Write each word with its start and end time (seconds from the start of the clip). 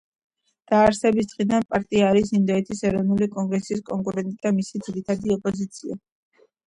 დაარსების 0.71 1.27
დღიდან 1.33 1.67
პარტია 1.73 2.07
არის 2.13 2.33
ინდოეთის 2.39 2.81
ეროვნული 2.93 3.27
კონგრესის 3.35 3.85
კონკურენტი 3.93 4.35
და 4.47 4.53
მისი 4.57 4.83
ძირითადი 4.89 5.35
ოპოზიცია. 5.37 6.01